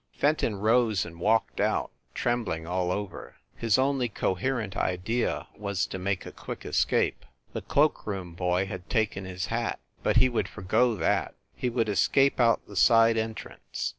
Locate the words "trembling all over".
2.15-3.35